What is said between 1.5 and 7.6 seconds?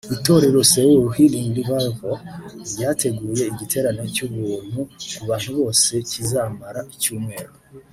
Revival ryateguye igiterane cy’ubuntu ku bantu bose kizamara icyumweru